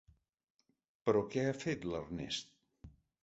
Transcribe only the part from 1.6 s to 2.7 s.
fet, l'Ernest?